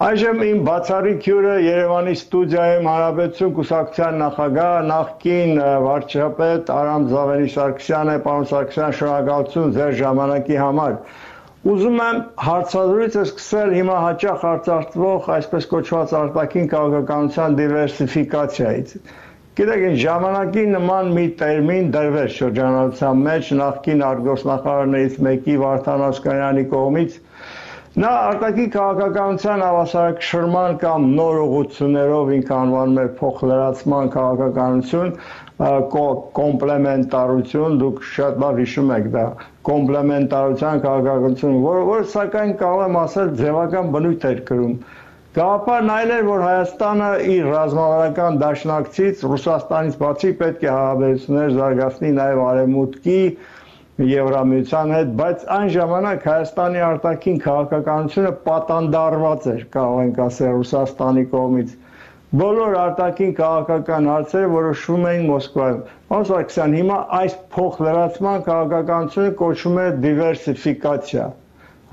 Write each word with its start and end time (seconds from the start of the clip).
Այժմ 0.00 0.38
իմ 0.40 0.60
բացառիկ 0.64 1.26
հյուրը 1.28 1.54
Երևանի 1.60 2.12
ստուդիայում 2.16 2.86
Հանրապետություն 2.88 3.50
կուսակցության 3.58 4.14
նախագահ 4.20 4.76
նախկին 4.90 5.60
վարչապետ 5.86 6.72
Արամ 6.74 7.04
Զավենի 7.10 7.50
Սարգսյանն 7.54 8.12
է, 8.12 8.14
պարոն 8.28 8.48
Սարգսյան, 8.52 8.94
շնորհակալություն 9.00 9.74
ձեր 9.76 9.92
ժամանակի 9.98 10.58
համար։ 10.62 10.96
Ուզում 11.74 12.00
եմ 12.06 12.22
հարցազրույցը 12.46 13.26
սկսել 13.28 13.76
հիմա 13.76 14.00
հաճախ 14.06 14.48
արծարծվող 14.54 15.30
այսպես 15.36 15.68
կոչված 15.76 16.14
արտաքին 16.24 16.72
քաղաքականության 16.72 17.60
դիվերսիֆիկացիայից։ 17.60 18.98
Գիտեք, 19.60 19.88
այն 19.90 19.98
ժամանակի 20.06 20.68
նման 20.80 21.16
մի 21.20 21.26
տերմին 21.44 21.92
դրվեց 22.00 22.38
շրջանառության 22.40 23.26
մեջ 23.28 23.52
նախկին 23.60 24.06
արտգործնախարարներից 24.08 25.24
մեկի 25.28 25.60
Վարդան 25.66 26.06
Ասկանյանի 26.08 26.70
կողմից 26.72 27.24
Նա 28.00 28.10
արտակի 28.26 28.64
քաղաքականության 28.74 29.62
հավասարակշռման 29.64 30.76
կամ 30.82 31.06
նոր 31.16 31.38
ուղղություններով 31.40 32.30
ինքը 32.36 32.54
անվանում 32.58 33.00
է 33.02 33.04
փոխլրացման 33.18 34.10
քաղաքականություն, 34.14 35.10
կոմպլեմենտարություն, 36.38 37.76
դուք 37.82 38.00
շատ 38.12 38.40
լավ 38.44 38.62
հիշում 38.62 38.94
եք 38.96 39.10
դա, 39.16 39.24
կոմպլեմենտարության 39.70 40.82
քաղաքականություն, 40.86 41.60
որը 41.66 41.84
որ 41.90 42.08
սակայն 42.14 42.54
կարող 42.64 42.86
եմ 42.86 42.98
ասել 43.02 43.34
ձևական 43.42 43.92
բնույթ 43.98 44.26
էր 44.32 44.42
կրում։ 44.52 44.74
Գաղափարն 45.40 45.90
այլ 45.94 46.12
էր, 46.16 46.24
որ 46.30 46.40
Հայաստանը 46.46 47.10
իր 47.36 47.44
ռազմավարական 47.54 48.38
դաշնակցից 48.46 49.20
Ռուսաստանից 49.34 50.00
բացի 50.00 50.32
պետք 50.40 50.64
է 50.66 50.72
հարաբերություններ 50.72 51.52
զարգացնի 51.60 52.10
նաև 52.16 52.40
արևմուտքի 52.48 53.20
Եվրամիության 54.08 54.92
հետ, 54.94 55.08
բայց 55.20 55.42
այն 55.54 55.70
ժամանակ 55.74 56.22
Հայաստանի 56.30 56.82
արտաքին 56.86 57.40
քաղաքականությունը 57.44 58.30
պատանդարված 58.46 59.48
էր, 59.52 59.64
կարող 59.74 59.98
ենք 60.04 60.20
ասել 60.26 60.54
Ռուսաստանի 60.54 61.24
կողմից։ 61.34 61.74
Բոլոր 62.40 62.76
արտաքին 62.84 63.34
քաղաքական 63.40 64.08
հարցերը 64.12 64.48
որոշվում 64.54 65.04
էին 65.10 65.28
Մոսկվայում։ 65.32 65.82
Սարգսյան, 66.30 66.78
հիմա 66.80 66.98
այս 67.20 67.36
փոխլրացման 67.56 68.44
քաղաքականությունը 68.48 69.36
կոչվում 69.42 69.78
է 69.84 69.86
դիվերսիֆիկացիա։ 70.06 71.28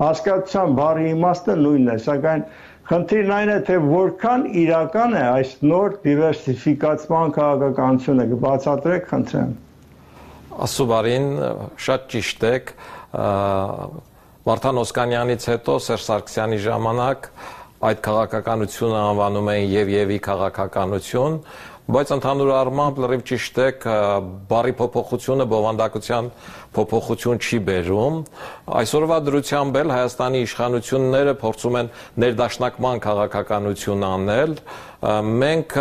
Հասկացության 0.00 0.74
բառի 0.80 1.06
իմաստը 1.12 1.60
նույնն 1.66 1.92
է, 1.92 2.00
սակայն 2.08 2.44
Խնդիրն 2.88 3.32
այն 3.36 3.50
է, 3.52 3.60
թե 3.68 3.74
որքան 3.84 4.44
իրական 4.64 5.16
է 5.20 5.24
այս 5.28 5.50
նոր 5.70 5.96
դիվերսիֆիկացման 6.08 7.34
քաղաքականությունը, 7.36 8.30
կբացատրեք, 8.30 9.10
խնդրեմ։ 9.10 9.50
Ասուբարին 10.66 11.26
շատ 11.86 12.06
ճիշտ 12.14 12.46
եք 12.48 12.72
Վարդան 14.48 14.80
Օսկանյանից 14.80 15.48
հետո 15.52 15.78
Սերժ 15.84 16.04
Սարգսյանի 16.08 16.58
ժամանակ 16.64 17.26
այդ 17.88 17.98
քաղաքականությունը 18.02 19.00
անվանում 19.00 19.48
էին 19.52 19.68
եւ 19.70 19.90
եւի 19.92 20.16
քաղաքականություն, 20.24 21.36
բայց 21.88 22.10
ընդհանուր 22.16 22.50
առմամբ 22.58 22.98
լրիվ 23.04 23.20
ճիշտ 23.28 23.60
եք, 23.64 23.84
բարի 24.50 24.74
փոփոխությունը 24.80 25.46
բովանդակության 25.52 26.30
փոփոխություն 26.78 27.38
չի 27.44 27.60
բերում։ 27.68 28.18
Այսօրվա 28.82 29.18
դրությամբ 29.28 29.78
էլ 29.82 29.94
Հայաստանի 29.94 30.42
իշխանությունները 30.48 31.36
փորձում 31.44 31.78
են 31.80 31.92
ներդաշնակման 32.24 33.00
քաղաքականություն 33.08 34.04
անել։ 34.08 34.58
Մենք 35.38 35.78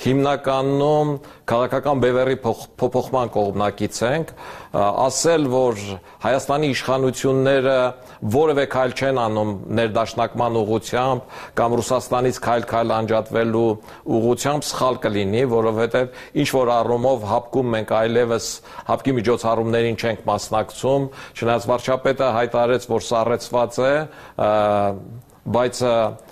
հիմնականում 0.00 1.08
քաղաքական 1.50 2.00
բևեռի 2.04 2.36
փոփոխման 2.80 3.30
կողմնակից 3.34 3.98
ենք, 4.10 4.30
ասել, 4.80 5.46
որ 5.52 5.80
Հայաստանի 6.24 6.70
իշխանությունները 6.74 7.76
որևէ 8.34 8.64
քայլ 8.74 8.94
չեն 8.96 9.20
անում 9.24 9.50
ներդաշնակման 9.80 10.58
ուղությամբ 10.60 11.36
կամ 11.60 11.76
Ռուսաստանից 11.80 12.40
քայլ-քայլ 12.46 12.94
անջատվելու 12.96 13.64
ուղությամբ 14.20 14.66
սխալ 14.70 15.00
կլինի, 15.04 15.44
որովհետև 15.52 16.20
ինչ 16.40 16.48
որ 16.56 16.72
առումով 16.76 17.26
հապկում 17.30 17.72
մենք 17.76 17.94
այլևս 18.00 18.50
հապկի 18.90 19.16
միջոցառումներին 19.20 20.00
չենք 20.00 20.24
մասնակցում, 20.30 21.08
չնայած 21.40 21.68
վարչապետը 21.70 22.32
հայտարարեց, 22.40 22.88
որ 22.90 23.06
սառեցված 23.10 23.80
է, 23.80 23.94
բայց 25.50 25.84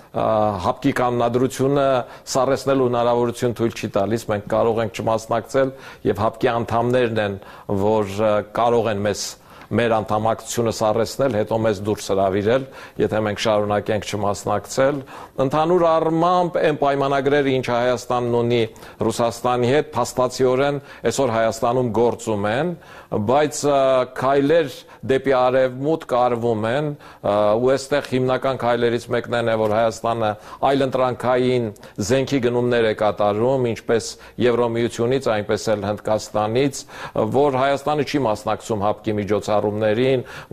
հապկի 0.09 0.91
կանոնադրությունը 0.99 1.85
սառեցնելու 2.33 2.87
հնարավորություն 2.89 3.53
թույլ 3.59 3.75
չի 3.77 3.89
տալիս, 3.97 4.23
մենք 4.31 4.47
կարող 4.49 4.81
ենք 4.85 5.01
չմասնակցել 5.03 5.73
եւ 6.09 6.23
հապկի 6.23 6.49
անդամներն 6.53 7.21
են, 7.25 7.37
որ 7.83 8.15
կարող 8.57 8.89
են 8.89 9.03
մեզ 9.05 9.25
մեր 9.69 9.93
անդամակցությունը 9.99 10.73
սառեցնել, 10.79 11.35
հետո 11.39 11.57
մեզ 11.65 11.81
դուրս 11.85 12.07
հravirել, 12.13 12.63
եթե 12.99 13.19
մենք 13.25 13.41
շարունակենք 13.43 14.07
չմասնակցել։ 14.09 15.01
Ընդհանուր 15.45 15.85
առմամբ 15.89 16.59
այն 16.59 16.79
պայմանագրերը, 16.79 17.53
ինչ 17.59 17.67
Հայաստանն 17.69 18.37
ունի 18.39 18.61
Ռուսաստանի 19.09 19.69
հետ, 19.69 19.91
փաստացիորեն 19.93 20.79
այսօր 21.09 21.33
Հայաստանում 21.39 21.91
գործում 21.99 22.47
են, 22.49 22.73
բայց 23.29 23.59
քայլեր 24.19 24.73
դեպի 25.09 25.33
արևմուտք 25.39 26.11
արվում 26.19 26.65
են 26.69 26.89
ու 27.29 27.69
այստեղ 27.73 28.09
հիմնական 28.09 28.59
քայլերից 28.61 29.05
մեկն 29.15 29.37
է, 29.39 29.55
որ 29.59 29.73
Հայաստանը 29.77 30.31
այլընտրանքային 30.69 31.69
զենքի 32.09 32.39
գնումներ 32.45 32.89
է 32.89 32.93
կատարում, 32.99 33.67
ինչպես 33.69 34.09
Եվրոմիությունից, 34.43 35.29
այնպես 35.39 35.67
էլ 35.73 35.87
Հնդկաստանից, 35.89 36.83
որ 37.39 37.59
Հայաստանը 37.63 38.07
չի 38.09 38.23
մասնակցում 38.29 38.85
հապկի 38.89 39.15
միջոցառումներին, 39.19 39.58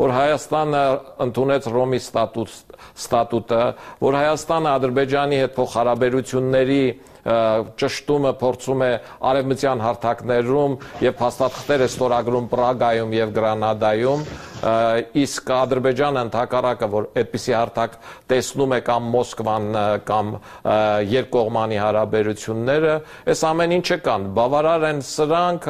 որ 0.01 0.15
Հայաստանը 0.17 0.85
ընդունեց 1.27 1.69
Ռոմի 1.77 2.01
ստատուտ 2.03 2.55
ստատուտը, 2.97 3.63
որ 4.07 4.19
Հայաստանը 4.21 4.71
Ադրբեջանի 4.77 5.41
հետ 5.43 5.55
փոխհարաբերությունների 5.57 6.81
ճշտումը 7.27 8.33
փորձում 8.41 8.83
է 8.87 8.91
արևմտյան 9.31 9.81
հարթակներում 9.83 10.77
եւ 11.03 11.17
փաստաթղթեր 11.21 11.83
է 11.83 11.89
ստորագրում 11.91 12.47
Պրագայում 12.53 13.17
եւ 13.17 13.33
Գրանադայում 13.37 14.23
իսկ 15.23 15.51
Ադրբեջանը 15.57 16.23
ընդհակառակը 16.27 16.89
որ 16.93 17.09
այդպիսի 17.21 17.55
հարթակ 17.57 17.97
տեսնում 18.31 18.75
է 18.77 18.79
կամ 18.87 19.11
Մոսկվան 19.17 19.67
կամ 20.09 20.31
երկկողմանի 21.13 21.81
հարաբերությունները 21.83 22.95
այս 23.35 23.45
ամեն 23.51 23.77
ինչը 23.77 23.99
կան 24.07 24.31
բավարար 24.39 24.87
են 24.93 25.03
սրանք 25.11 25.69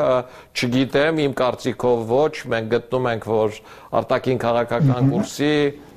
չգիտեմ 0.60 1.20
իմ 1.26 1.36
կարծիքով 1.40 2.06
ոչ 2.12 2.32
մենք 2.52 2.70
գտնում 2.76 3.10
ենք 3.16 3.28
որ 3.32 3.60
արտաքին 4.02 4.40
քաղաքական 4.46 5.12
կուրսի 5.16 5.52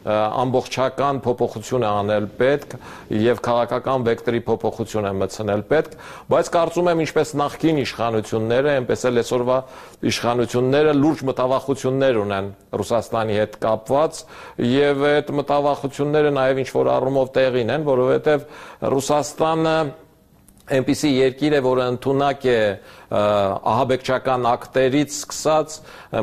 ամբողջական 0.06 1.20
փոփոխություն 1.26 1.84
է 1.84 1.90
անել 1.90 2.28
պետք 2.40 2.76
եւ 3.20 3.42
քաղաքական 3.46 4.06
վեկտորի 4.08 4.42
փոփոխություն 4.48 5.08
է 5.10 5.14
մտցնել 5.20 5.64
պետք, 5.70 5.96
բայց 6.32 6.52
կարծում 6.56 6.90
եմ 6.94 7.04
ինչպես 7.06 7.34
նախկին 7.44 7.82
իշխանությունները, 7.84 8.76
այնպես 8.80 9.06
էլ 9.10 9.22
այսօրվա 9.24 9.58
իշխանությունները 10.10 10.94
լուրջ 11.00 11.24
մտավախություններ 11.30 12.20
ունեն 12.24 12.52
Ռուսաստանի 12.80 13.40
հետ 13.40 13.58
կապված 13.66 14.22
եւ 14.70 15.08
այդ 15.10 15.34
մտավախությունները 15.40 16.36
նաեւ 16.40 16.62
ինչ 16.64 16.70
որ 16.80 16.94
առումով 17.00 17.34
տեղին 17.40 17.74
են, 17.76 17.90
որովհետեւ 17.90 18.46
Ռուսաստանը 18.94 19.80
այնպիսի 20.70 21.10
երկիր 21.10 21.56
է, 21.58 21.60
որը 21.66 21.86
ընդունակ 21.96 22.44
է 22.46 22.60
ահաբեկչական 23.09 24.46
ակտերից 24.50 25.14
սկսած 25.16 25.75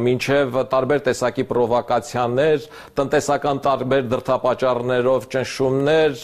մինչև 0.07 0.59
տարբեր 0.71 1.01
տեսակի 1.07 1.45
պրովոկացիաներ, 1.51 2.67
տնտեսական 2.99 3.61
տարբեր 3.67 4.05
դրդապատճառներով 4.13 5.27
ճնշումներ 5.35 6.21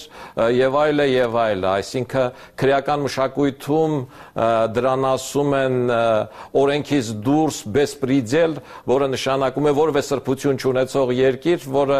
եւ 0.58 0.78
այլը 0.82 1.06
եւ 1.12 1.38
այլը, 1.42 1.70
այսինքն 1.72 2.44
քրեական 2.62 3.04
մշակույթում 3.08 3.96
դրան 4.78 5.08
ասում 5.12 5.56
են 5.62 5.80
օրենքից 6.62 7.10
դուրս 7.26 7.58
բեսպրիդել, 7.78 8.54
որը 8.92 9.10
նշանակում 9.16 9.66
է 9.66 9.74
որևէ 9.82 10.04
սրբություն 10.12 10.62
չունեցող 10.62 11.12
երկիր, 11.22 11.66
որը 11.82 11.98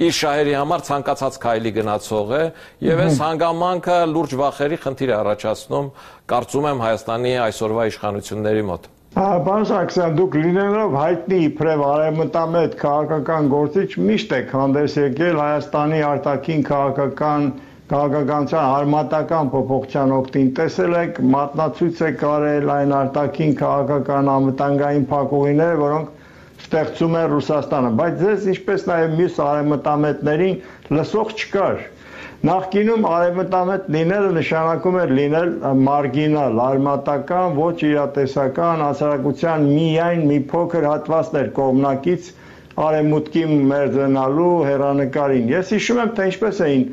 իր 0.00 0.14
շահերի 0.16 0.52
համար 0.56 0.82
ցանկացած 0.86 1.36
քայլի 1.42 1.70
գնացող 1.76 2.30
է 2.36 2.42
եւ 2.86 3.00
այս 3.04 3.18
հանգամանքը 3.20 3.96
լուրջ 4.12 4.34
վախերի 4.40 4.78
խնդիր 4.84 5.10
է 5.10 5.16
առաջացնում 5.18 5.88
կարծում 6.30 6.66
եմ 6.70 6.80
Հայաստանի 6.84 7.30
այսօրվա 7.44 7.84
իշխանությունների 7.90 8.60
մոտ։ 8.70 8.84
Պարոն 9.20 9.64
Սարգսյան, 9.70 10.12
դուք 10.18 10.34
լինելով 10.40 10.92
հայտնի 10.94 11.38
իբրև 11.46 11.80
արևմտամետ 11.86 12.76
քաղաքական 12.82 13.48
գործիչ 13.54 13.88
միշտ 14.10 14.34
եք 14.36 14.52
հանդես 14.58 14.94
եկել 15.00 15.40
Հայաստանի 15.42 15.98
արտաքին 16.10 16.62
քաղաքական 16.70 17.48
քաղաքականության 17.90 18.66
արմատական 18.76 19.50
փոփոխության 19.56 20.12
օգտին 20.20 20.50
տեսել 20.60 20.92
եք, 21.00 21.16
մատնացույց 21.34 22.02
եք 22.06 22.20
արել 22.30 22.70
այն 22.76 22.92
արտաքին 23.00 23.54
քաղաքական 23.60 24.30
անվտանգային 24.36 25.06
փակուղիները, 25.10 25.80
որոնք 25.80 26.60
ստեղծում 26.60 27.16
է 27.18 27.24
Ռուսաստանը, 27.34 27.90
բայց 27.98 28.20
ձեզ 28.22 28.46
ինչպես 28.54 28.86
նաև 28.92 29.16
մյուս 29.18 29.40
արևմտամետներին 29.50 30.60
լսող 31.00 31.34
չկար։ 31.40 31.82
Նախկինում 32.48 33.02
արևմտամետ 33.04 33.88
լինելը 33.94 34.28
նշանակում 34.34 34.94
էր 35.00 35.10
լինել 35.16 35.50
մարգինալ, 35.86 36.60
արմատական, 36.66 37.56
ոչ 37.58 37.74
իրատեսական 37.88 38.84
հասարակության 38.84 39.66
միայն 39.72 40.22
մի 40.30 40.38
փոքր 40.52 40.86
հատվածներ 40.88 41.50
կողմնակից 41.58 42.30
արեմուտքի 42.86 43.42
մերձենալու 43.72 44.54
հերանեկարին։ 44.70 45.52
Ես 45.52 45.74
հիշում 45.76 46.00
եմ, 46.06 46.14
թե 46.16 46.28
ինչպես 46.30 46.62
էին 46.68 46.86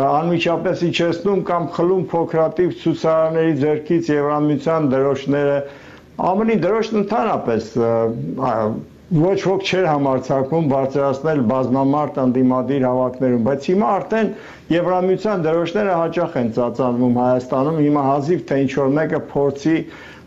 անմիջապես 0.00 0.86
իջեցնում 0.88 1.44
կամ 1.52 1.68
խլում 1.76 2.08
փոքրատիվ 2.16 2.72
ցուցարարների 2.80 3.54
ձեռքից 3.66 4.10
Եվրամիության 4.16 4.88
դրոշները 4.96 5.58
ԱՄՆ-ի 6.24 6.56
դրոշն 6.64 7.02
ընդհանրապես 7.04 7.68
ոչ 9.06 9.36
ոք 9.46 9.60
չէր 9.62 9.84
համարցակվում 9.86 10.64
բարձրացնել 10.70 11.40
բազմամարդ 11.50 12.16
անդիմադիր 12.22 12.86
հավաքներում, 12.86 13.42
բայց 13.46 13.66
հիմա 13.70 13.90
արդեն 13.96 14.30
Եվրամիության 14.74 15.44
դրոշները 15.46 15.92
հաճախ 16.00 16.38
են 16.40 16.48
ծածանվում 16.56 17.20
Հայաստանում, 17.22 17.78
հիմա 17.86 18.02
հազիվ 18.06 18.40
թե 18.48 18.58
ինչ 18.64 18.72
որ 18.80 18.90
մեկը 18.96 19.20
փորձի 19.30 19.76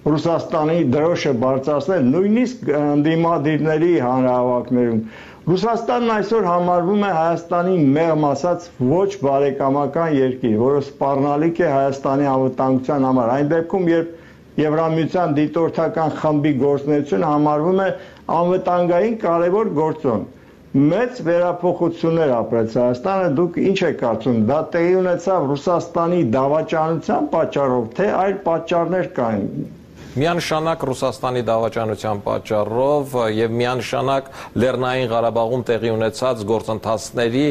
Ռուսաստանի 0.10 0.78
դրոշը 0.96 1.34
բարձրացնել 1.44 2.08
նույնիսկ 2.14 2.72
անդիմադիրների 2.80 3.92
հանրահավաքներում 4.06 5.02
Ռուսաստանն 5.50 6.10
այսօր 6.14 6.48
համարվում 6.54 7.04
է 7.04 7.12
Հայաստանի 7.20 7.76
մեղմ 8.00 8.26
ասած 8.30 8.66
ոչ 8.94 9.08
բարեկամական 9.26 10.16
երկիր, 10.20 10.56
որը 10.64 10.81
սպառնալիք 10.88 11.62
է 11.64 11.70
Հայաստանի 11.74 12.28
անվտանգության 12.31 13.08
համար։ 13.10 13.31
Այն 13.36 13.50
դեպքում, 13.54 13.88
երբ 13.92 14.18
Եվրամիության 14.60 15.38
դիտորդական 15.38 16.13
խմբի 16.19 16.51
գործունեությունը 16.63 17.30
համարվում 17.30 17.81
է 17.86 17.88
անվտանգային 18.40 19.18
կարևոր 19.24 19.72
գործոն։ 19.80 20.28
Մեծ 20.69 21.19
վերափոխություններ 21.25 22.31
ապրեց 22.40 22.75
Հայաստանը, 22.78 23.30
դուք 23.40 23.56
ինչ 23.69 23.78
եք 23.88 23.96
կարծում, 24.04 24.36
դա 24.50 24.60
տեղի 24.75 24.92
ունեցավ 25.00 25.48
Ռուսաստանի 25.50 26.19
դավաճանության 26.36 27.30
պատճառով, 27.34 27.88
թե 27.98 28.10
այլ 28.19 28.36
պատճառներ 28.46 29.10
կային? 29.18 29.48
Միանշանակ 30.19 30.84
Ռուսաստանի 30.90 31.42
դավաճանության 31.48 32.22
պատճառով 32.25 33.12
եւ 33.40 33.52
միանշանակ 33.60 34.30
Լեռնային 34.62 35.10
Ղարաբաղում 35.12 35.66
տեղի 35.69 35.92
ունեցած 35.95 36.42
գործընթացների 36.50 37.44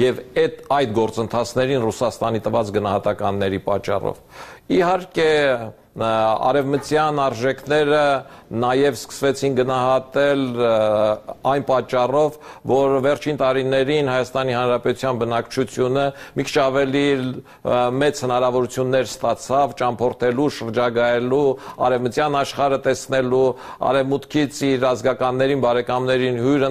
եւ 0.00 0.22
այդ 0.44 0.62
այդ 0.76 0.94
գործընթացներին 1.00 1.84
Ռուսաստանի 1.86 2.40
տված 2.46 2.72
գնահատականների 2.76 3.60
պատճառով։ 3.68 4.22
Իհարկե 4.76 5.28
արևմտյան 5.96 7.20
արժեքները 7.24 8.00
նաև 8.46 8.96
սկսվեցին 9.00 9.54
գնահատել 9.56 10.42
այն 11.50 11.64
պատճառով, 11.70 12.34
որ 12.68 12.96
վերջին 13.06 13.38
տարիներին 13.40 14.10
Հայաստանի 14.12 14.56
Հանրապետության 14.56 15.20
բնակչությունը 15.22 16.04
մի 16.36 16.46
քիչ 16.46 16.56
ավելի 16.66 17.04
մեծ 17.96 18.20
հնարավորություններ 18.26 19.08
ստացավ 19.08 19.74
ճամփորդելու, 19.80 20.48
շրջագայելու, 20.56 21.48
արևմտյան 21.86 22.38
աշխարհը 22.44 22.78
տեսնելու, 22.86 23.48
արևմուտքից 23.88 24.60
իր 24.68 24.86
ազգականներին, 24.92 25.64
բարեկամներին 25.64 26.40
հյուր 26.44 26.66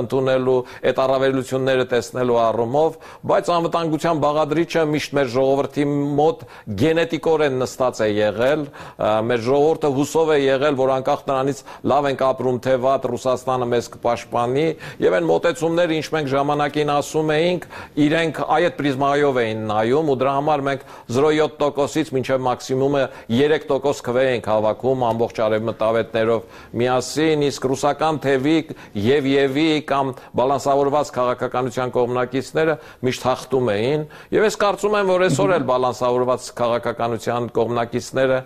ընդունելու, 0.00 0.58
այդ 0.88 1.02
առավելությունները 1.06 1.86
տեսնելու 1.92 2.40
առումով, 2.48 2.98
բայց 3.32 3.52
անվտանգության 3.52 4.22
բաղադրիչը 4.26 4.86
միշտ 4.96 5.16
մեր 5.20 5.32
ժողովրդի 5.36 5.86
մոտ 6.22 6.44
գենետիկորեն 6.82 7.62
նստած 7.62 8.02
է 8.02 8.10
եղել 8.22 8.61
եղել, 8.62 9.26
մեր 9.26 9.42
ժողովուրդը 9.46 9.90
հուսով 9.96 10.30
է 10.32 10.38
եղել, 10.42 10.76
որ 10.78 10.90
անկախ 10.96 11.22
նրանից 11.28 11.60
լավ 11.92 12.08
ենք 12.12 12.22
ապրում 12.26 12.58
թե 12.62 12.74
վատ 12.82 13.06
Ռուսաստանը 13.12 13.66
մեզ 13.72 13.88
կպաշտպանի 13.92 14.66
եւ 15.02 15.16
այն 15.18 15.26
մոտեցումները, 15.30 15.96
ինչ 15.98 16.06
մենք 16.12 16.30
ժամանակին 16.32 16.92
ասում 16.92 17.32
էինք, 17.32 17.66
իրենք 18.02 18.40
այդ 18.52 18.76
պրիզմայով 18.78 19.40
էին 19.42 19.64
նայում 19.72 20.12
ու 20.12 20.16
դրա 20.22 20.34
համար 20.38 20.64
մենք 20.68 20.84
0.7%-ից 21.12 22.12
մինչև 22.12 22.44
մաքսիմումը 22.46 23.04
3% 23.32 24.02
քվե 24.06 24.24
ենք 24.32 24.50
հավաքում 24.52 25.04
ամբողջ 25.12 25.40
արևմտավետներով 25.42 26.46
միասին, 26.82 27.44
իսկ 27.48 27.68
ռուսական 27.72 28.20
թևի 28.22 28.58
եւ 29.02 29.28
եւի 29.32 29.68
կամ 29.88 30.12
բալանսավորված 30.38 31.12
քաղաքականության 31.16 31.92
կողմնակիցները 31.96 32.76
միշտ 33.06 33.26
հաղթում 33.28 33.70
էին 33.72 34.04
եւ 34.32 34.46
ես 34.46 34.58
կարծում 34.62 34.96
եմ, 35.02 35.12
որ 35.12 35.24
այսօր 35.26 35.54
էլ 35.56 35.66
բալանսավորված 35.72 36.48
քաղաքականության 36.62 37.48
կողմնակիցները 37.56 38.38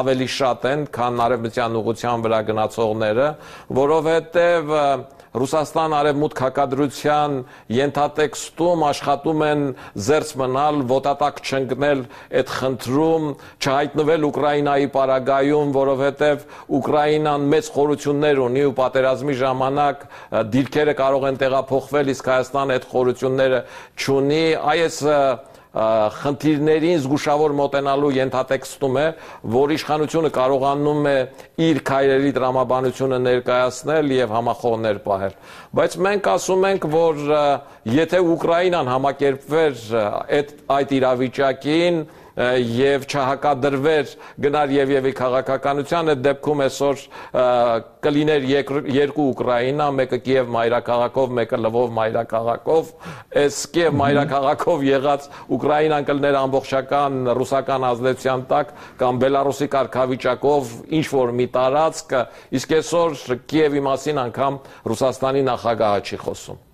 ավելի 0.00 0.28
շատ 0.40 0.68
են, 0.72 0.84
քան 0.94 1.24
արևմտյան 1.26 1.80
ուղղության 1.80 2.26
վրա 2.26 2.42
գնացողները, 2.50 3.30
որովհետև 3.80 4.76
Ռուսաստան 5.30 5.92
արևմուտք 5.94 6.40
հակադրության 6.42 7.34
ենթատեքստում 7.70 8.80
աշխատում 8.88 9.42
են 9.46 9.60
զերծ 10.06 10.32
մնալ, 10.40 10.80
ոտատակ 10.90 11.36
չընկնել 11.46 12.00
այդ 12.40 12.50
խնդրում, 12.56 13.28
չհայտնվել 13.62 14.26
Ուկրաինայի 14.30 14.88
պարագայում, 14.96 15.70
որովհետև 15.76 16.42
Ուկրաինան 16.80 17.46
մեծ 17.54 17.70
խորություններ 17.76 18.42
ունի 18.50 18.64
ու 18.70 18.74
պատերազմի 18.80 19.36
ժամանակ 19.44 20.02
դիրքերը 20.50 20.96
կարող 20.98 21.28
են 21.30 21.40
տեղափոխվել, 21.44 22.12
իսկ 22.18 22.32
Հայաստանը 22.34 22.80
այդ 22.80 22.90
խորությունները 22.90 23.62
չունի։ 24.02 24.44
Այս 24.74 24.98
խնդիրներին 25.70 27.02
զգուշավոր 27.04 27.52
մոտենալու 27.54 28.08
ենթատեքստում 28.16 28.96
է, 28.98 29.04
որ 29.54 29.74
իշխանությունը 29.76 30.30
կարողանում 30.34 31.04
է 31.10 31.14
իր 31.66 31.80
քայլերի 31.86 32.32
դրամաբանությունը 32.38 33.20
ներկայացնել 33.26 34.14
եւ 34.16 34.34
համախոհներ 34.34 34.98
պահել։ 35.06 35.36
Բայց 35.78 35.96
մենք 36.10 36.30
ասում 36.34 36.66
ենք, 36.70 36.88
որ 36.90 37.22
եթե 38.00 38.22
Ուկրաինան 38.34 38.90
համակերպվեր 38.90 39.84
այդ 40.40 40.54
այդ 40.80 40.96
իրավիճակին, 40.98 42.02
եւ 42.36 43.06
չհակադրվեր 43.10 44.12
գնար 44.44 44.72
եւ 44.76 44.92
եւի 44.94 45.12
քաղաքականության 45.18 46.12
այդ 46.12 46.22
դեպքում 46.26 46.62
այսօր 46.66 47.02
կլիներ 48.06 48.46
երկու 48.50 49.26
Ուկրաինա, 49.30 49.88
մեկը 49.98 50.18
Կիև 50.26 50.52
մայրաքաղաքով, 50.54 51.34
մեկը 51.40 51.60
Լվով 51.64 51.90
մայրաքաղաքով, 51.98 52.92
այս 53.42 53.58
Կիև 53.74 53.98
մայրաքաղաքով 54.00 54.86
եղած 54.88 55.28
Ուկրաինան 55.58 56.08
կլներ 56.10 56.40
ամբողջական 56.40 57.20
ռուսական 57.40 57.86
ազդեցության 57.90 58.46
տակ 58.54 58.72
կամ 59.02 59.20
Բելարուսի 59.26 59.70
կարգավիճակով 59.76 60.74
ինչ 61.00 61.06
որ 61.18 61.36
մի 61.40 61.50
տարածք, 61.58 62.16
իսկ 62.60 62.74
այսօր 62.80 63.38
Կիևի 63.52 63.86
մասին 63.90 64.24
անգամ 64.26 64.58
Ռուսաստանի 64.94 65.46
նախագահը 65.50 66.04
չի 66.08 66.20
խոսում։ 66.24 66.66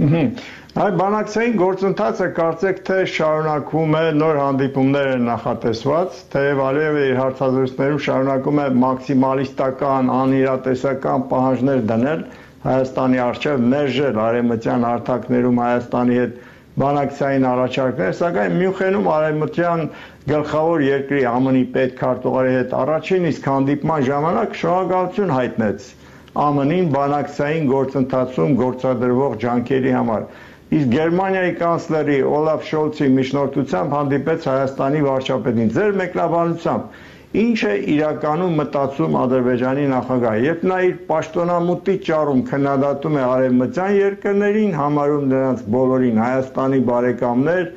Այ 0.00 0.92
բանակցային 0.98 1.56
գործընթացը 1.60 2.26
կարծեք 2.36 2.78
թե 2.88 2.94
շարունակվում 3.14 3.96
է 3.98 4.00
նոր 4.20 4.38
հանդիպումներ 4.40 5.08
են 5.14 5.26
նախատեսված, 5.28 6.20
թեև 6.34 6.62
Ալիևը 6.66 7.02
իր 7.08 7.18
հարցազրույցներում 7.20 8.00
շարունակում 8.06 8.60
է 8.62 8.66
մաքսիմալիստական, 8.84 10.08
անիրատեսական 10.20 11.26
պահանջներ 11.34 11.84
դնել 11.92 12.24
Հայաստանի 12.64 13.22
արչև 13.26 13.68
մերժել 13.74 14.22
արևմտյան 14.24 14.88
հարթակներում 14.88 15.62
Հայաստանի 15.64 16.18
հետ 16.20 16.40
բանակցային 16.80 17.48
առաջարկներ, 17.50 18.12
սակայն 18.24 18.58
Մյունխենում 18.62 19.08
արևմտյան 19.20 19.86
գլխավոր 20.32 20.84
երկրի 20.88 21.24
ԱՄՆ-ի 21.44 21.64
պետքարտուղարի 21.76 22.56
հետ 22.56 22.76
առաջին 22.84 23.32
իսկ 23.34 23.50
հանդիպման 23.54 24.06
ժամանակ 24.12 24.60
շնորհակալություն 24.64 25.34
հայտնեց 25.40 25.90
ԱՄՆ-ին 26.38 26.90
բանակցային 26.94 27.64
գործընթացում 27.70 28.52
գործադրվող 28.60 29.32
ջանքերի 29.44 29.94
համար։ 29.98 30.26
Իսկ 30.70 30.90
Գերմանիայի 30.94 31.54
կանցլերի 31.60 32.18
Օլաֆ 32.38 32.60
Շոլցի 32.70 33.06
միջնորդությամբ 33.14 33.94
հանդիպեց 33.96 34.44
Հայաստանի 34.50 35.00
վարչապետին 35.06 35.72
ձեր 35.76 35.96
մեկնաբանությամբ 36.00 37.00
ինչ 37.40 37.58
է 37.70 37.72
իրականում 37.94 38.54
մտածում 38.60 39.16
Ադրբեջանի 39.24 39.88
նախագահը 39.90 40.44
երբ 40.44 40.62
նա 40.70 40.78
իր 40.90 40.94
պաշտոնամուտի 41.10 41.96
ճառում 42.06 42.40
քննադատում 42.52 43.18
է 43.18 43.26
արևմտյան 43.26 43.98
երկրներին 43.98 44.72
համարում 44.78 45.28
նրանց 45.34 45.66
բոլորին 45.74 46.22
Հայաստանի 46.26 46.80
բարեկամներ 46.90 47.68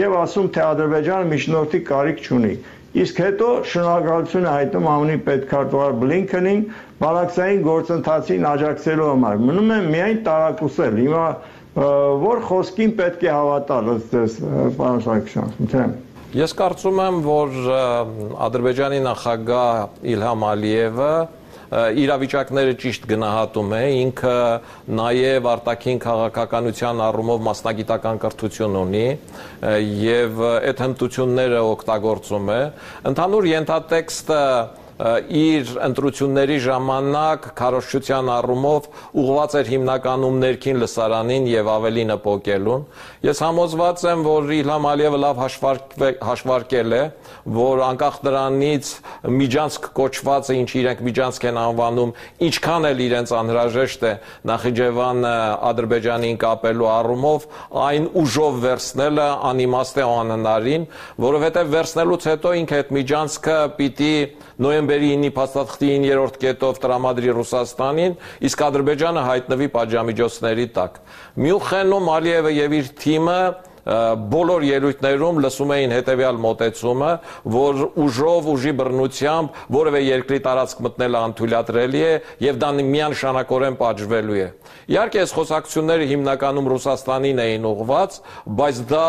եւ 0.00 0.18
ասում 0.24 0.50
թե 0.56 0.64
Ադրբեջանը 0.72 1.30
միջնորդի 1.36 1.80
կարիք 1.92 2.20
չունի 2.28 2.52
իսկ 2.98 3.18
հետո 3.20 3.48
շնորհակալություն 3.70 4.46
հայտնում 4.48 4.86
ԱՄՆ-ի 4.88 5.16
պետքարտուղար 5.28 5.96
Բլինքենին 6.02 6.62
բանակցային 6.98 7.62
գործընթացին 7.68 8.46
աջակցելու 8.48 9.08
համար։ 9.12 9.40
Մնում 9.48 9.72
է 9.74 9.78
միայն 9.92 10.20
տարակուսել։ 10.26 11.00
Հիմա 11.04 11.24
որ 12.24 12.44
խոսքին 12.48 12.94
պետք 12.98 13.24
է 13.28 13.32
հավատալ 13.36 13.90
ըստ 13.94 14.14
պարոն 14.78 15.02
Սարգսյան, 15.06 15.56
թե 15.72 15.88
Ես 16.36 16.52
կարծում 16.58 16.98
եմ, 17.00 17.18
որ 17.24 17.54
Ադրբեջանի 18.44 18.98
նախագահ 19.06 20.08
Իլհամ 20.12 20.42
Ալիևը 20.48 21.12
իրավիճակները 21.68 22.74
ճիշտ 22.80 23.06
գնահատում 23.08 23.72
է, 23.76 23.80
ինքը 24.02 24.34
նաև 24.98 25.48
արտաքին 25.52 25.98
քաղաքականության 26.04 27.02
առումով 27.06 27.42
մասնագիտական 27.48 28.20
կրթություն 28.24 28.78
ունի 28.82 29.06
եւ 30.04 30.42
այդ 30.48 30.82
հմտությունները 30.84 31.62
օգտագործում 31.68 32.52
է։ 32.56 32.60
Ընդհանուր 33.12 33.48
ենթատեքստը 33.52 34.42
իր 34.98 35.68
ընտրությունների 35.86 36.56
ժամանակ 36.64 37.44
քարոշչության 37.58 38.30
առումով 38.34 38.86
ուղղված 39.22 39.52
էր 39.60 39.68
հիմնականում 39.72 40.38
ներքին 40.42 40.80
լսարանին 40.82 41.44
եւ 41.52 41.70
ավելի 41.70 42.04
նպոկելուն։ 42.08 42.82
Ես 43.28 43.42
համոզված 43.46 44.02
եմ, 44.10 44.24
որ 44.26 44.50
Իլհամ 44.58 44.88
Ալիևը 44.90 45.20
լավ 45.22 45.42
հաշվարկել 46.28 46.96
է, 46.98 47.02
որ 47.58 47.82
անկախ 47.88 48.18
դրանից 48.26 48.90
միջանցք 49.38 49.86
կոչվածը, 49.98 50.56
ինչ 50.58 50.70
իրենք 50.82 51.00
միջանցք 51.06 51.46
են 51.48 51.60
անվանում, 51.62 52.12
ինչքան 52.48 52.88
էլ 52.88 53.02
իրենց 53.06 53.32
անհրաժեշտ 53.38 54.02
է 54.08 54.12
Նախիջևանը 54.50 55.34
Ադրբեջանին 55.68 56.38
կապելու 56.42 56.90
առումով, 56.98 57.48
այն 57.86 58.10
ուժով 58.18 58.60
վերցնելը 58.66 59.28
անիմաստ 59.48 59.98
է 59.98 60.06
անհնարին, 60.08 60.86
որովհետեւ 61.28 61.72
վերցնելուց 61.78 62.28
հետո 62.32 62.54
ինքը 62.58 62.78
այդ 62.78 62.92
միջանցքը 62.98 63.58
պիտի 63.78 64.14
նոյեմբերի 64.88 65.08
9-ի 65.20 65.30
փաստաթղթի 65.36 65.88
9-րդ 66.00 66.36
կետով 66.40 66.78
տրամադրի 66.80 67.32
Ռուսաստանին, 67.36 68.14
իսկ 68.48 68.62
Ադրբեջանը 68.68 69.24
հայտնվի 69.28 69.68
պատժամիջոցների 69.74 70.66
տակ։ 70.78 70.96
Մյուխենում 71.44 72.08
Ալիևը 72.14 72.52
եւ 72.56 72.76
իր 72.78 72.88
թիմը 73.02 73.40
բոլոր 73.88 74.64
ելույթներում 74.68 75.38
լսում 75.44 75.70
էին 75.78 75.92
հետեւյալ 75.96 76.40
մոտեցումը, 76.44 77.12
որ 77.54 77.78
ուժով, 78.04 78.48
ուժի 78.52 78.72
բռնությամբ 78.78 79.60
որևէ 79.78 80.00
երկրի 80.04 80.38
տարածք 80.44 80.82
մտնելը 80.84 81.22
անթույլատրելի 81.28 82.02
է 82.08 82.12
եւ 82.44 82.58
դա 82.60 82.70
միանշանակորեն 82.78 83.78
պատժվելու 83.80 84.38
է։ 84.38 84.48
Իհարկե, 84.88 85.22
այս 85.24 85.32
խոսակցությունները 85.38 86.04
հիմնականում 86.08 86.68
Ռուսաստանին 86.72 87.40
էին 87.44 87.66
ուղված, 87.68 88.18
բայց 88.58 88.78
դա 88.92 89.08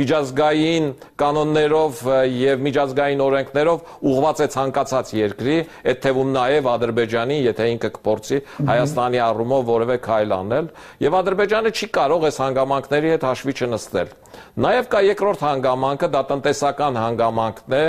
միջազգային 0.00 0.86
կանոններով 1.22 2.02
եւ 2.34 2.64
միջազգային 2.66 3.24
օրենքներով 3.24 3.94
ուղված 4.10 4.42
է 4.44 4.48
ցանկացած 4.54 5.14
երկրի, 5.18 5.56
այդ 5.94 6.02
թվում 6.04 6.34
նաեւ 6.34 6.70
Ադրբեջանի, 6.74 7.38
եթե 7.44 7.68
ինքը 7.74 7.90
կփորձի 7.94 8.38
Հայաստանի 8.70 9.22
առումով 9.24 9.66
որևէ 9.74 9.98
քայլ 10.04 10.34
անել, 10.38 10.70
եւ 11.04 11.18
Ադրբեջանը 11.20 11.74
չի 11.74 11.90
կարող 11.94 12.28
այս 12.30 12.40
հանգամանքների 12.44 13.14
հետ 13.14 13.28
հաշվի 13.28 13.54
չնստել։ 13.54 13.83
Նաև 14.54 14.86
կա 14.90 15.00
երկրորդ 15.02 15.40
հանգամանքը, 15.42 16.08
դա 16.14 16.20
տնտեսական 16.28 16.98
հանգամանքն 16.98 17.74
է, 17.74 17.82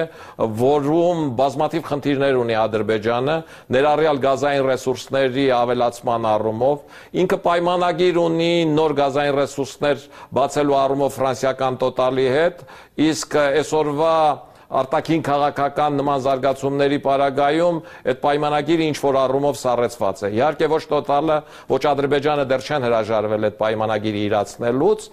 որում 0.62 1.22
բազմաթիվ 1.38 1.84
խնդիրներ 1.90 2.40
ունի 2.42 2.58
Ադրբեջանը, 2.62 3.36
ներառյալ 3.76 4.22
գազային 4.26 4.66
ռեսուրսների 4.70 5.46
ավելացման 5.60 6.28
առումով։ 6.32 6.98
Ինքը 7.22 7.40
պայմանագիր 7.46 8.20
ունի 8.26 8.52
նոր 8.74 8.98
գազային 9.02 9.38
ռեսուրսներ 9.42 10.04
բացելու 10.40 10.78
առումով 10.82 11.16
ֆրանսիական 11.20 11.80
Total-ի 11.86 12.28
հետ, 12.36 12.66
իսկ 13.14 13.40
այսօրվա 13.46 14.18
արտաքին 14.66 15.22
քաղաքական 15.26 15.98
նման 16.00 16.22
զարգացումների 16.26 16.98
պարագայում 17.06 17.78
այդ 18.12 18.20
պայմանագիրը 18.26 18.88
ինչ 18.90 18.98
որ 19.06 19.18
առումով 19.22 19.60
սառեցված 19.62 20.24
է։ 20.26 20.30
Իհարկե 20.36 20.70
ոչ 20.74 20.82
տոտալը, 20.90 21.38
ոչ 21.70 21.82
Ադրբեջանը 21.92 22.46
դեռ 22.50 22.66
չեն 22.66 22.86
հրաժարվել 22.86 23.48
այդ 23.50 23.58
պայմանագիրը 23.62 24.22
իրացնելուց, 24.26 25.08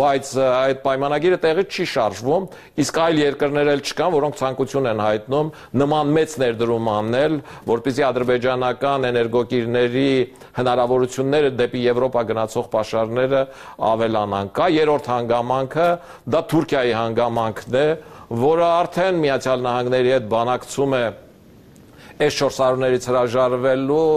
բայց 0.00 0.32
այդ 0.50 0.82
պայմանագիրը 0.84 1.38
տեղի 1.44 1.64
չի 1.70 1.86
շարժվում, 1.94 2.48
իսկ 2.82 3.00
այլ 3.00 3.20
երկրներ 3.20 3.70
էլ 3.70 3.84
չկան, 3.90 4.14
որոնք 4.16 4.38
ցանկություն 4.40 4.90
են 4.90 5.02
հայտնում 5.06 5.52
նման 5.80 6.14
մեծ 6.18 6.36
ներդրում 6.40 6.90
անել, 6.90 7.34
որպեսզի 7.70 8.06
ադրբեջանական 8.10 9.08
էներգոկիրների 9.10 10.10
հնարավորությունները 10.60 11.50
դեպի 11.60 11.82
Եվրոպա 11.90 12.22
գնացող 12.30 12.70
պաշարները 12.74 13.42
ավելանան։ 13.90 14.50
Կա 14.56 14.66
երրորդ 14.74 15.10
հանգամանքը, 15.10 15.88
դա 16.34 16.40
Թուրքիայի 16.50 16.96
հանգամանքն 17.00 17.78
է, 17.80 17.86
որը 18.30 18.66
արդեն 18.80 19.18
Միացյալ 19.24 19.66
Նահանգների 19.66 20.12
հետ 20.14 20.30
բանակցում 20.30 20.96
է 20.96 21.02
S400-ներից 22.20 23.06
հրաժարվելու 23.08 24.08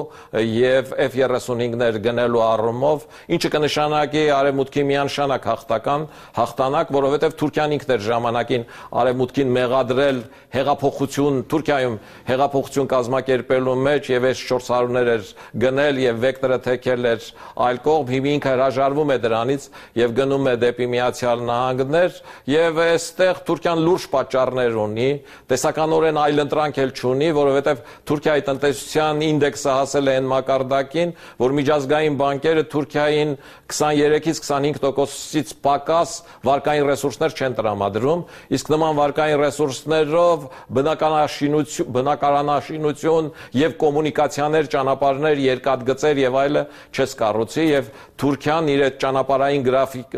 եւ 0.44 0.90
F35-ներ 1.06 2.00
գնելու 2.04 2.42
առումով, 2.44 3.06
ինչը 3.38 3.52
կնշանակի 3.54 4.24
արևմուտքի 4.38 4.84
միանշանակ 4.90 5.48
հաղթական 5.50 6.06
հաղթանակ, 6.38 6.92
որովհետեւ 6.98 7.36
Թուրքիան 7.40 7.76
ինքն 7.78 7.94
էր 7.94 8.04
ժամանակին 8.08 8.66
արևմուտքին 9.04 9.54
մեղադրել 9.58 10.20
հեղափոխություն 10.54 11.40
Թուրքիայում 11.54 11.98
հեղափոխություն 12.28 12.90
կազմակերպելու 12.94 13.78
մեջ 13.88 14.10
եւ 14.14 14.28
S400-ներ 14.34 15.12
էր 15.14 15.32
գնել 15.64 16.02
եւ 16.04 16.20
վեկտորը 16.24 16.60
թեքել 16.68 17.08
էր 17.14 17.30
այլ 17.64 17.80
կողմ, 17.88 18.12
հիմա 18.14 18.34
ինքը 18.34 18.54
հրաժարվում 18.54 19.14
է 19.14 19.18
դրանից 19.24 19.68
եւ 20.04 20.16
գնում 20.20 20.50
է 20.52 20.56
դեպի 20.64 20.88
Միացյալ 20.94 21.44
Նահանգներ 21.48 22.20
եւ 22.54 22.82
այստեղ 22.84 23.42
Թուրքիան 23.48 23.84
լուրջ 23.88 24.08
պատճառներ 24.14 24.78
ունի, 24.84 25.10
տեսականորեն 25.54 26.20
այլ 26.24 26.44
ընտրանք 26.44 26.80
էլ 26.84 26.94
չունի, 26.94 27.30
որովհետեւ 27.38 27.84
Թուրքիայի 28.04 28.44
տնտեսության 28.48 29.22
ինդեքսը 29.28 29.74
հասել 29.74 30.10
է 30.10 30.14
այն 30.14 30.28
մակարդակին, 30.34 31.14
որ 31.44 31.56
միջազգային 31.60 32.18
բանկերը 32.20 32.64
Թուրքիային 32.74 33.32
23-ից 33.74 34.42
25%-ից 34.44 35.54
պակաս 35.64 36.16
վարկային 36.48 36.88
ռեսուրսներ 36.90 37.36
չեն 37.38 37.58
տրամադրում, 37.60 38.24
իսկ 38.58 38.72
նման 38.74 38.98
վարկային 39.00 39.42
ռեսուրսներով 39.44 40.48
բնականաշինություն, 40.78 41.92
բնակարանաշինություն 41.98 43.32
եւ 43.64 43.78
կոմունիկացիաներ, 43.84 44.70
ճանապարհներ, 44.74 45.44
երկաթգծեր 45.48 46.24
եւ 46.24 46.40
այլը 46.44 46.66
չես 46.94 47.18
կառուցի 47.24 47.68
եւ 47.72 47.92
Թուրքիան 48.24 48.74
իր 48.74 48.86
ճանապարհային 49.04 49.68
գրաֆիկ 49.68 50.18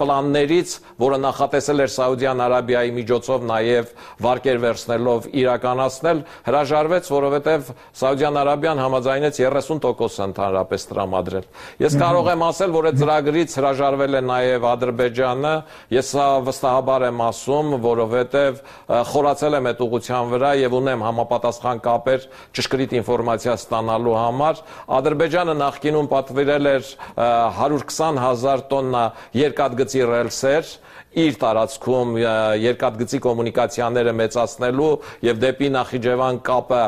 պլաններից, 0.00 0.72
որը 1.00 1.18
նախատեսել 1.24 1.82
էր 1.86 1.90
Սաուդյան 1.96 2.42
Արաբիայի 2.46 2.92
միջոցով 2.96 3.44
նաև 3.50 3.90
վարկեր 4.26 4.58
վերցնելով 4.66 5.28
իրականացնել, 5.40 6.20
հրաժարվեց, 6.46 7.10
որովհետև 7.16 7.70
Սաուդյան 8.00 8.38
Արաբիան 8.42 8.82
համաձայնեց 8.84 9.40
30% 9.46 10.26
ընդհանրապես 10.26 10.86
տրամադրել։ 10.90 11.46
Ես 11.86 11.96
կարող 12.00 12.30
եմ 12.32 12.44
ասել, 12.46 12.74
որ 12.76 12.88
այդ 12.90 13.00
ծրագրից 13.00 13.56
հրաժարվել 13.56 14.16
է 14.16 14.22
նաև 14.26 14.66
Ադրբեջանը, 14.70 15.54
ես 15.96 16.10
սա 16.16 16.26
վստահաբար 16.46 17.06
եմ 17.06 17.22
ասում, 17.26 17.74
որովհետև 17.86 18.60
խորացել 19.10 19.56
եմ 19.56 19.68
այդ 19.70 19.82
ուղղության 19.86 20.32
վրա 20.36 20.50
եւ 20.60 20.76
ունեմ 20.76 21.04
համապատասխան 21.06 21.82
կապեր 21.86 22.26
ճշգրիտ 22.56 22.96
ինֆորմացիա 23.00 23.54
ստանալու 23.56 24.16
համար։ 24.16 24.62
Ադրբեջանը 24.96 25.54
նախկինում 25.60 26.10
պատվիրել 26.12 26.70
էր 26.72 26.90
120 27.16 28.20
հազար 28.26 28.64
տոննա 28.70 29.04
երկաթգծի 29.36 29.85
երկաթգծի 29.86 30.02
ռելսեր 30.10 30.70
իր 31.16 31.36
տարածքում 31.40 32.14
երկաթգծի 32.60 33.18
կոմունիկացիաները 33.24 34.12
մեծացնելու 34.20 34.88
եւ 35.26 35.38
դեպի 35.44 35.68
Նախիջևան 35.76 36.40
կապը 36.46 36.80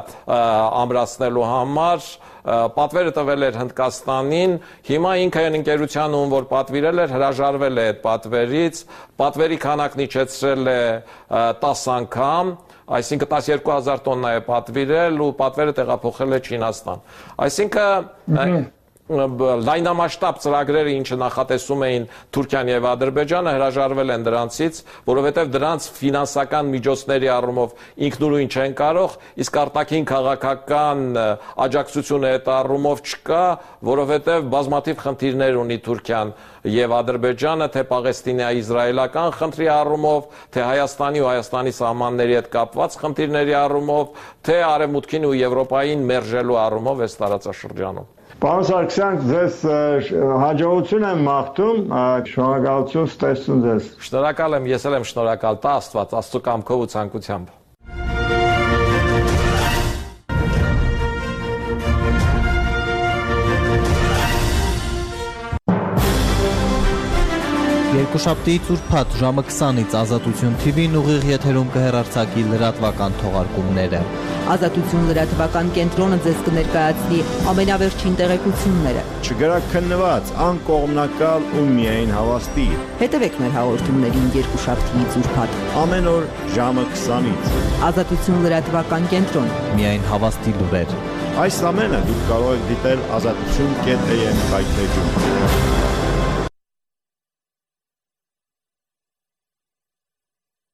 ամրացնելու 0.83 1.47
համար 1.49 2.09
պատվերը 2.49 3.13
տվել 3.19 3.47
էր 3.49 3.57
Հնդկաստանին, 3.61 4.53
հիմա 4.89 5.13
ինքը 5.25 5.43
այն 5.49 5.57
ընկերության 5.59 6.15
ում 6.19 6.31
որ 6.33 6.47
պատվիրել 6.53 7.03
էր, 7.03 7.13
հրաժարվել 7.13 7.79
է 7.79 7.85
այդ 7.89 7.99
պատվերից, 8.05 8.81
պատվերի 9.21 9.59
քանակն 9.65 10.05
իջեցրել 10.07 10.73
է 10.73 10.81
10 11.65 11.85
անգամ, 11.99 12.55
այսինքն 12.99 13.31
12000 13.35 14.03
տոննա 14.09 14.33
է 14.39 14.43
պատվիրել 14.49 15.23
ու 15.29 15.31
պատվերը 15.43 15.77
տեղափոխել 15.77 16.39
է 16.39 16.43
Չինաստան։ 16.49 17.05
Այսինքն 17.49 18.67
լայնամասշտաբ 19.09 20.41
ծրագրերը, 20.45 20.91
ինչը 20.99 21.17
նախատեսում 21.23 21.85
էին 21.87 22.03
Թուրքիան 22.37 22.71
եւ 22.73 22.89
Ադրբեջանը, 22.91 23.53
հրաժարվել 23.57 24.13
են 24.15 24.27
դրանցից, 24.27 24.81
որովհետեւ 25.09 25.53
դրանց 25.55 25.87
ֆինանսական 25.99 26.69
միջոցների 26.75 27.31
առումով 27.33 27.73
ինքնուրույն 28.09 28.53
չեն 28.53 28.77
կարող, 28.83 29.17
իսկ 29.45 29.59
արտաքին 29.63 30.05
քաղաքական 30.13 31.01
աջակցությունը 31.65 32.33
այդ 32.37 32.51
առումով 32.59 33.03
չկա, 33.09 33.45
որովհետեւ 33.89 34.53
բազմաթիվ 34.53 35.03
խնդիրներ 35.09 35.59
ունի 35.65 35.81
Թուրքիան 35.89 36.35
եւ 36.69 36.95
Ադրբեջանը, 36.99 37.69
թե 37.73 37.83
Պաղեստինա-Իսրայելական 37.89 39.33
խնդրի 39.39 39.69
առումով, 39.79 40.29
թե 40.53 40.67
Հայաստանի 40.69 41.23
ու 41.23 41.29
Հայաստանի 41.29 41.75
սահմանների 41.79 42.39
հետ 42.39 42.53
կապված 42.59 42.99
խնդիրների 43.05 43.57
առումով, 43.63 44.13
թե 44.45 44.61
Արևմուտքին 44.75 45.29
ու 45.31 45.35
Եվրոպային 45.39 46.07
մերժելու 46.13 46.63
առումով 46.67 47.05
այս 47.09 47.21
տարածաշրջանում։ 47.23 48.18
Պարոն 48.39 48.67
Սարգսյան, 48.69 49.17
ձեզ 49.29 49.63
հաջողություն 50.43 51.07
եմ 51.09 51.23
մաղթում, 51.27 51.79
շնորհակալություն 52.29 53.09
ստեսուն 53.09 53.63
ձեզ։ 53.65 53.89
Շնորհակալ 54.09 54.59
եմ, 54.59 54.69
ես 54.71 54.87
էլ 54.87 54.97
եմ 54.99 55.07
շնորհակալ, 55.11 55.59
տա 55.65 55.73
Աստված, 55.81 56.15
Աստծո 56.21 56.43
կամքով 56.47 56.85
ու 56.85 56.91
ցանկությամբ։ 56.93 57.55
Երկուշաբթիից 68.09 68.69
ուրբաթ 68.73 69.17
ժամը 69.21 69.43
20-ից 69.45 69.95
Ազատություն 69.99 70.55
TV-ն 70.63 70.95
ուղիղ 70.97 71.25
եթերում 71.29 71.67
կհեռարձակի 71.75 72.45
լրատվական 72.49 73.17
թողարկումները։ 73.21 73.99
Ազատություն 74.55 75.03
լրատվական 75.11 75.73
կենտրոնը 75.77 76.19
ձեզ 76.25 76.39
կներկայացնի 76.47 77.19
ամենավերջին 77.53 78.15
տեղեկությունները։ 78.21 79.03
Չգրաքննված, 79.29 80.33
անկողմնակալ 80.47 81.45
ու 81.61 81.67
միայն 81.75 82.15
հավաստի։ 82.17 82.67
Հետևեք 83.03 83.37
մեր 83.45 83.53
հաղորդումներին 83.59 84.31
երկուշաբթիից 84.39 85.19
ուրբաթ։ 85.21 85.59
Ամեն 85.83 86.09
օր 86.15 86.25
ժամը 86.57 86.87
20-ից։ 86.95 87.59
Ազատություն 87.91 88.41
լրատվական 88.47 89.11
կենտրոն։ 89.13 89.53
Միայն 89.83 90.09
հավաստի 90.15 90.57
լուրեր։ 90.63 90.97
Այս 91.45 91.61
ամենը 91.75 92.01
դուք 92.09 92.25
կարող 92.33 92.57
եք 92.57 92.65
դիտել 92.73 93.05
ազատություն.am 93.19 94.41
կայքեջում։ 94.55 95.78